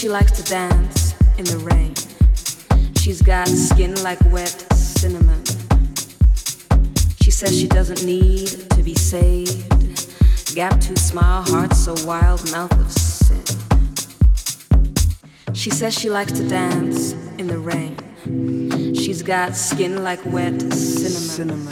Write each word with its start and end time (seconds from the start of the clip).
she 0.00 0.08
likes 0.08 0.32
to 0.32 0.42
dance 0.44 1.14
in 1.36 1.44
the 1.44 1.58
rain. 1.58 1.94
She's 2.96 3.20
got 3.20 3.46
skin 3.48 4.02
like 4.02 4.18
wet 4.32 4.48
cinnamon. 4.72 5.44
She 7.20 7.30
says 7.30 7.54
she 7.54 7.68
doesn't 7.68 8.02
need 8.02 8.48
to 8.70 8.82
be 8.82 8.94
saved. 8.94 9.68
Gap 10.54 10.80
tooth 10.80 10.98
smile, 10.98 11.42
heart 11.42 11.74
so 11.74 11.94
wild, 12.06 12.50
mouth 12.50 12.72
of 12.80 12.90
sin. 12.90 13.44
She 15.52 15.68
says 15.68 15.92
she 15.92 16.08
likes 16.08 16.32
to 16.32 16.48
dance 16.48 17.12
in 17.36 17.46
the 17.46 17.58
rain. 17.58 17.94
She's 18.94 19.22
got 19.22 19.54
skin 19.54 20.02
like 20.02 20.24
wet 20.24 20.62
cinnamon. 20.72 21.68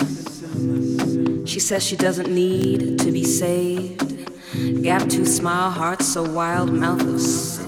She 1.47 1.61
says 1.61 1.83
she 1.83 1.97
doesn't 1.97 2.29
need 2.29 2.99
to 2.99 3.11
be 3.11 3.25
saved. 3.25 4.29
Gap 4.83 5.09
tooth 5.09 5.29
smile, 5.29 5.71
heart 5.71 6.03
so 6.03 6.31
wild, 6.31 6.71
mouth 6.71 7.01
of 7.01 7.23
sin. 7.23 7.68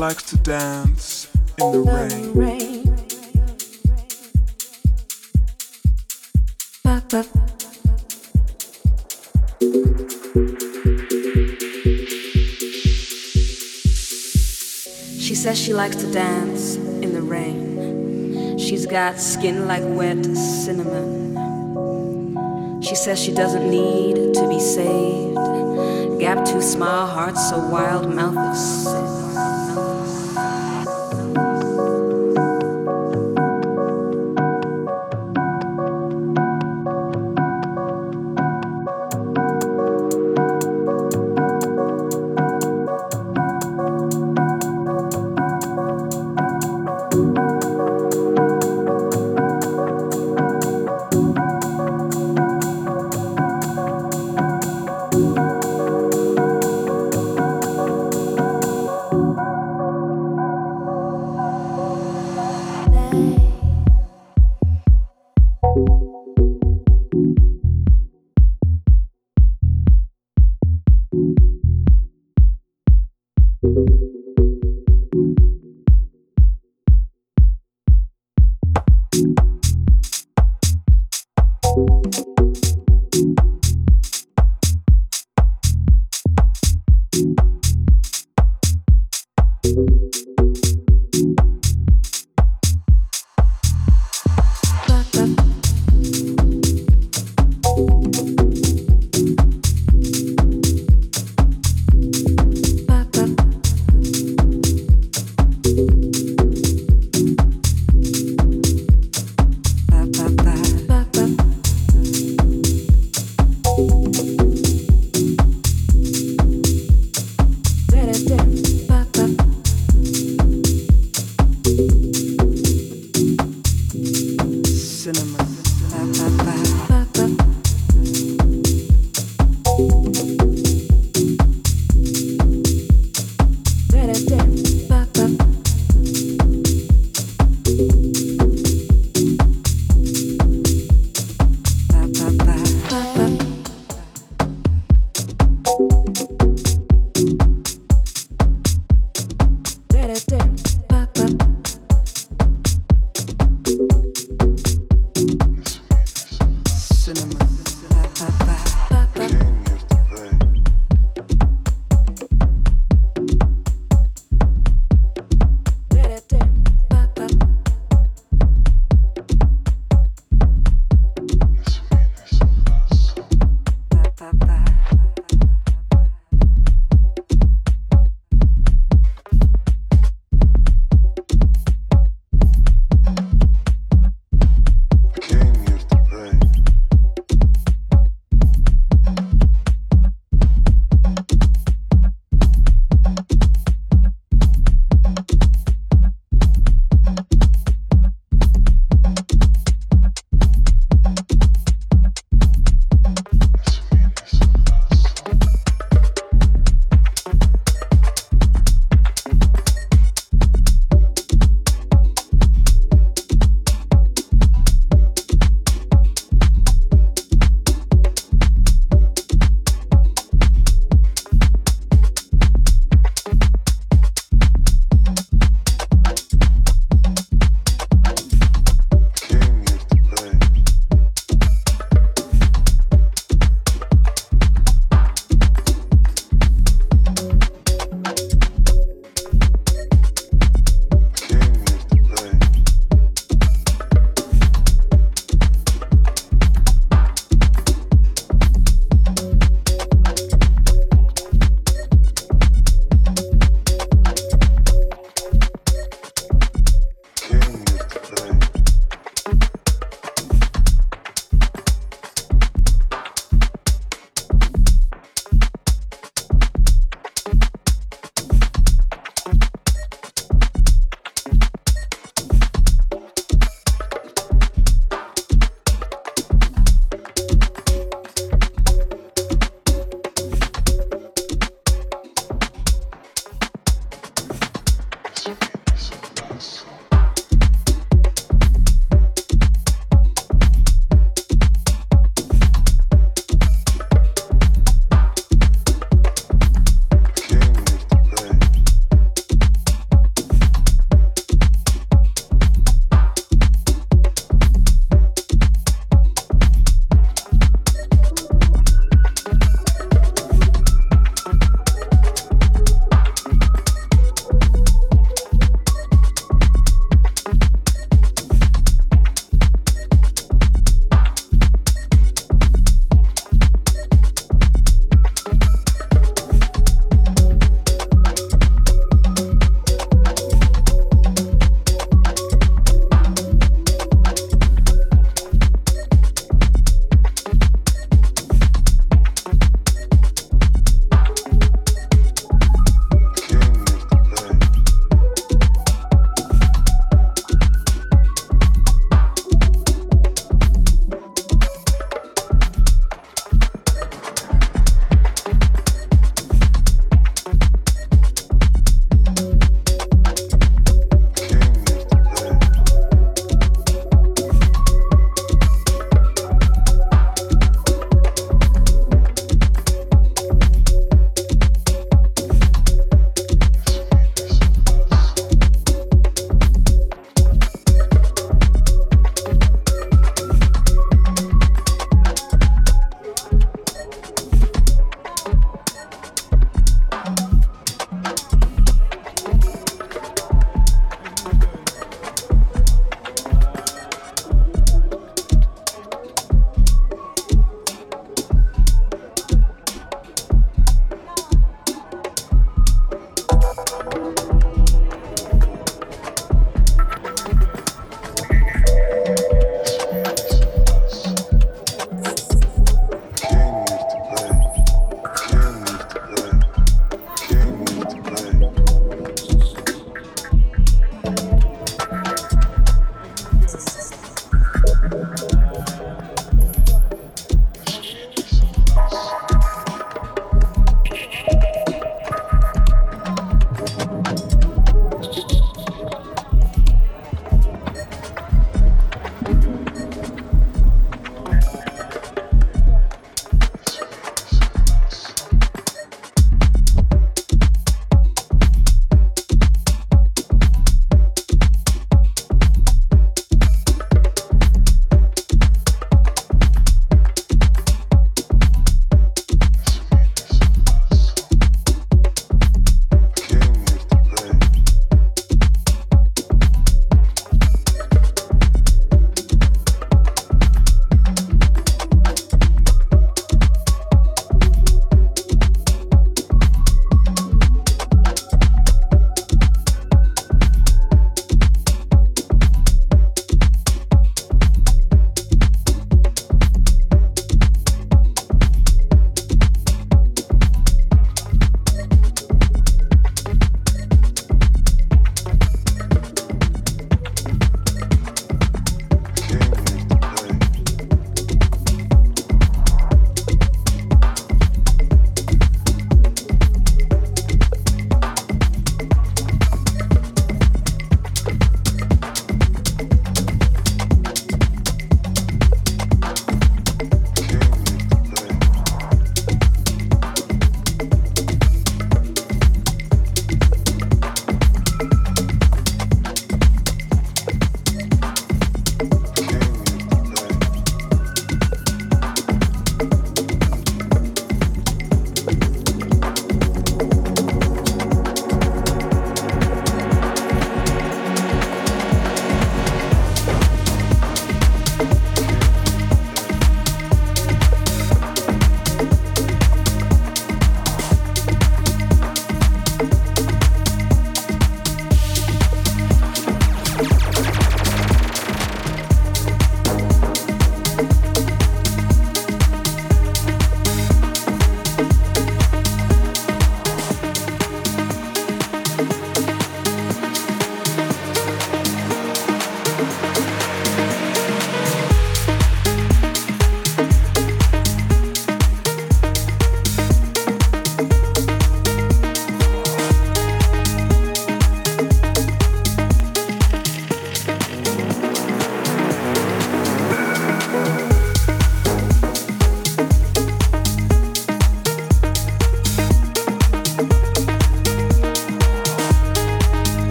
Likes 0.00 0.24
to 0.24 0.36
dance 0.36 1.28
in 1.58 1.72
the 1.72 1.80
rain. 1.80 2.34
She 15.20 15.34
says 15.36 15.56
she 15.56 15.72
likes 15.72 15.96
to 15.96 16.10
dance 16.12 16.74
in 16.76 17.12
the 17.12 17.22
rain. 17.22 18.58
She's 18.58 18.86
got 18.86 19.20
skin 19.20 19.68
like 19.68 19.84
wet 19.84 20.24
cinnamon. 20.24 21.36
She 22.82 22.96
says 22.96 23.20
she 23.20 23.32
doesn't 23.32 23.70
need 23.70 24.34
to 24.34 24.48
be 24.48 24.58
saved. 24.58 25.36
Gap 26.18 26.44
tooth 26.44 26.64
smile, 26.64 27.06
heart 27.06 27.38
so 27.38 27.58
wild, 27.68 28.12
mouth 28.12 28.36
of 28.36 28.56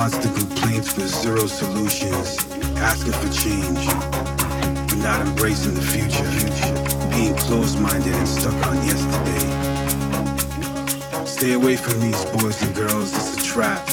Constant 0.00 0.34
complaints 0.34 0.96
with 0.96 1.08
zero 1.08 1.46
solutions, 1.46 2.38
asking 2.78 3.12
for 3.12 3.28
change, 3.28 3.86
not 5.02 5.20
embracing 5.20 5.74
the 5.74 5.82
future. 5.82 6.24
Being 7.10 7.34
closed-minded 7.36 8.14
and 8.14 8.26
stuck 8.26 8.54
on 8.66 8.76
yesterday. 8.76 9.46
Stay 11.26 11.52
away 11.52 11.76
from 11.76 12.00
these 12.00 12.24
boys 12.32 12.62
and 12.62 12.74
girls, 12.74 13.12
it's 13.14 13.36
a 13.36 13.42
trap. 13.44 13.86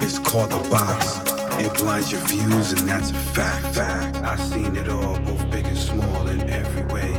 It's 0.00 0.20
called 0.20 0.50
the 0.52 0.68
box. 0.70 1.18
It 1.58 1.74
blinds 1.74 2.12
your 2.12 2.20
views, 2.20 2.70
and 2.74 2.88
that's 2.88 3.10
a 3.10 3.14
fact. 3.14 3.74
Fact. 3.74 4.18
I've 4.18 4.40
seen 4.40 4.76
it 4.76 4.88
all, 4.88 5.18
both 5.18 5.50
big 5.50 5.66
and 5.66 5.76
small, 5.76 6.28
in 6.28 6.48
every 6.48 6.84
way. 6.94 7.10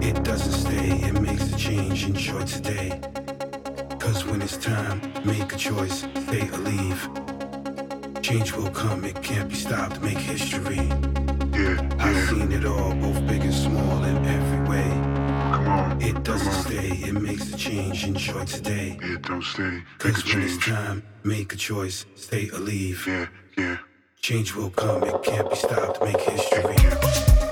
It 0.00 0.22
doesn't 0.22 0.52
stay, 0.52 1.08
it 1.08 1.20
makes 1.20 1.52
a 1.52 1.56
change. 1.56 2.06
Enjoy 2.06 2.44
today. 2.44 3.00
A 5.54 5.56
choice, 5.56 6.00
stay 6.00 6.48
or 6.48 6.58
leave. 6.58 7.08
Change 8.22 8.52
will 8.54 8.70
come, 8.70 9.04
it 9.04 9.22
can't 9.22 9.48
be 9.48 9.54
stopped, 9.54 10.00
make 10.02 10.18
history. 10.18 10.76
Yeah, 10.76 11.80
yeah. 11.80 11.96
I've 11.98 12.28
seen 12.28 12.50
it 12.50 12.64
all, 12.64 12.92
both 12.94 13.24
big 13.28 13.42
and 13.42 13.54
small, 13.54 14.02
in 14.04 14.16
every 14.24 14.68
way. 14.68 14.88
Come 15.54 15.68
on. 15.68 16.02
It 16.02 16.24
doesn't 16.24 16.52
stay, 16.52 16.88
it 17.08 17.12
makes 17.12 17.52
a 17.52 17.56
change. 17.56 18.04
Enjoy 18.04 18.44
today. 18.44 18.98
Yeah, 19.00 19.16
don't 19.22 19.42
stay. 19.42 19.62
Make 19.62 19.82
a 19.82 19.98
Cause 19.98 20.34
when 20.34 20.42
it's 20.42 20.58
time, 20.66 21.02
make 21.22 21.52
a 21.52 21.56
choice, 21.56 22.06
stay 22.16 22.50
or 22.50 22.58
leave. 22.58 23.06
Yeah, 23.06 23.26
yeah. 23.56 23.76
Change 24.20 24.54
will 24.56 24.70
come, 24.70 25.04
it 25.04 25.22
can't 25.22 25.48
be 25.48 25.56
stopped, 25.56 26.02
make 26.02 26.20
history. 26.20 27.43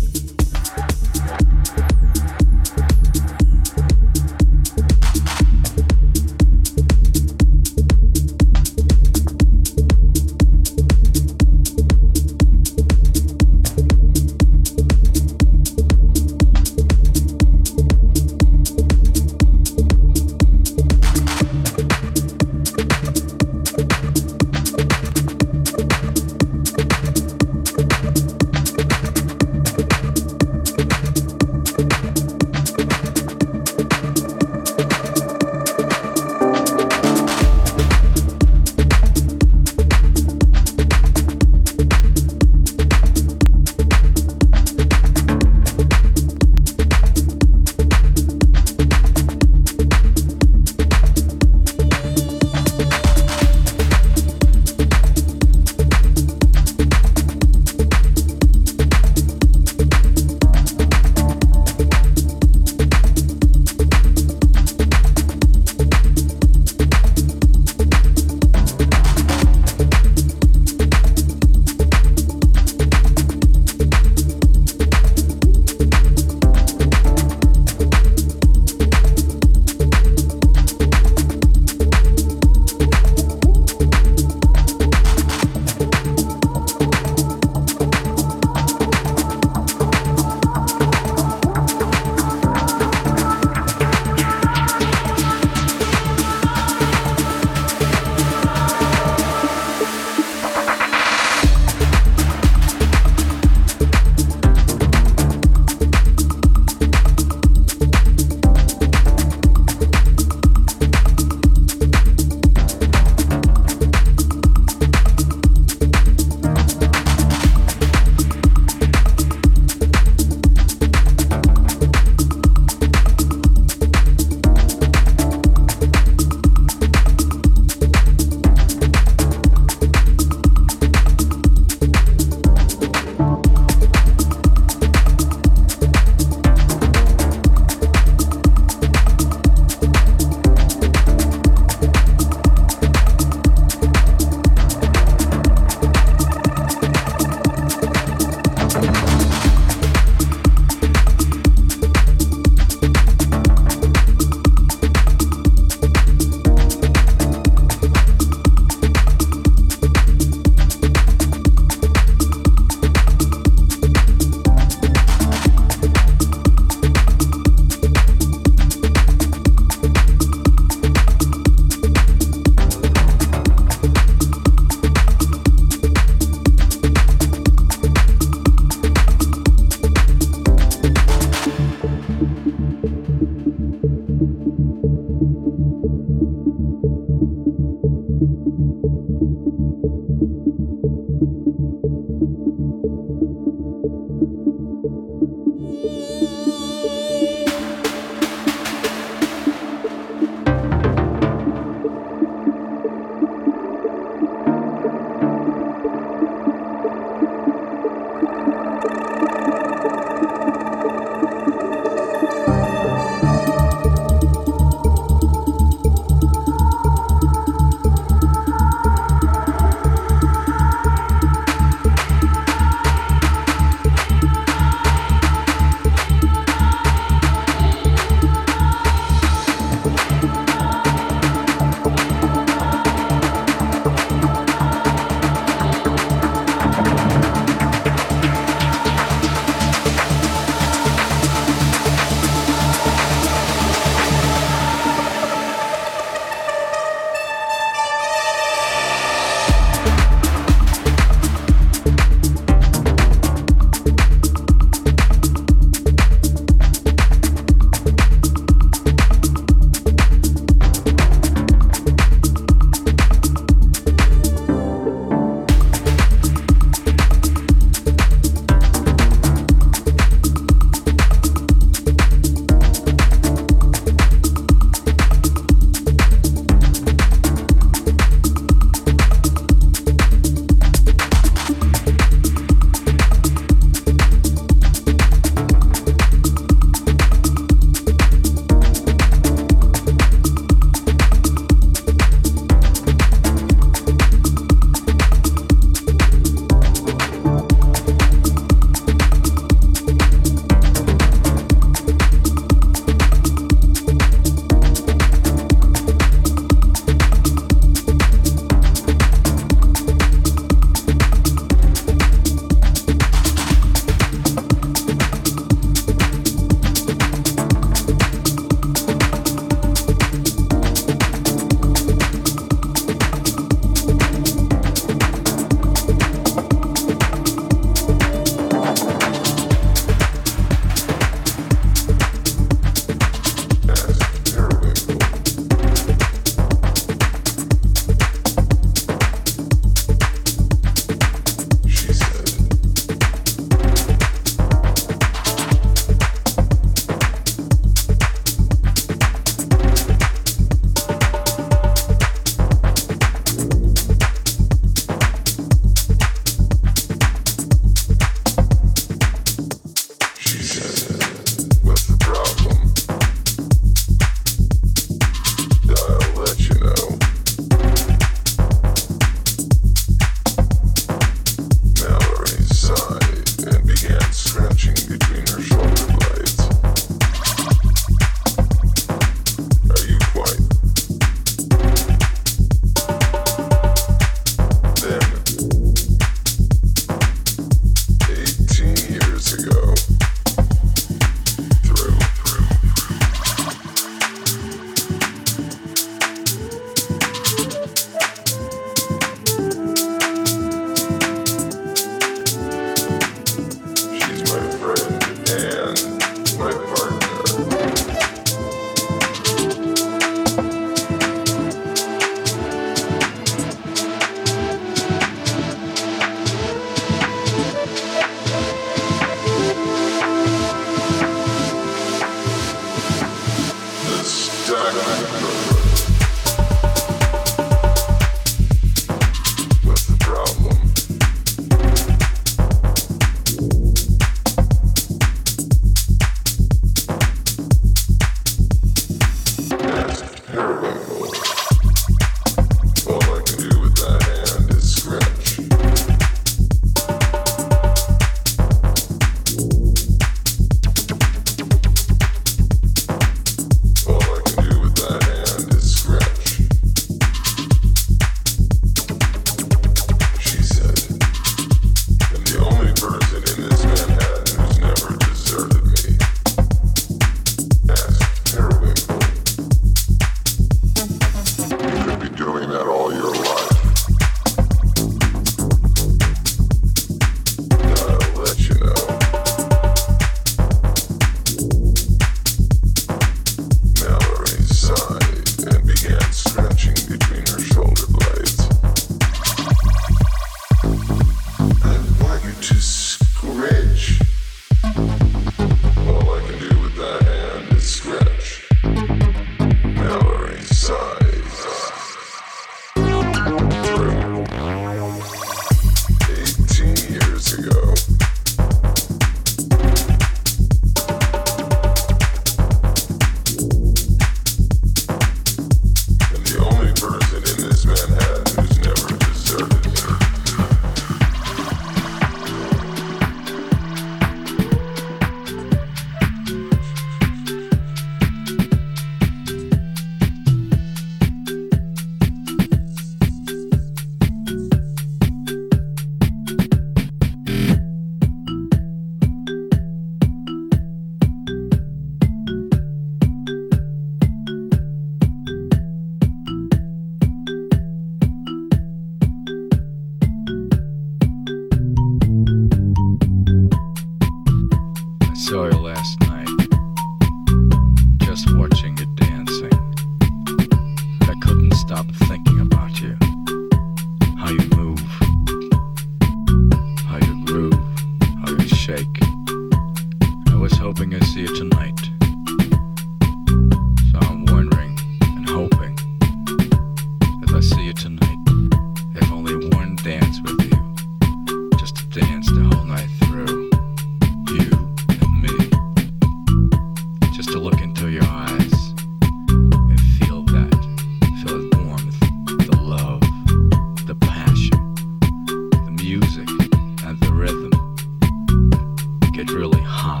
get 599.24 599.34
really 599.34 599.60
high 599.62 600.00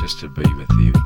just 0.00 0.18
to 0.18 0.28
be 0.28 0.42
with 0.54 0.70
you. 0.80 1.01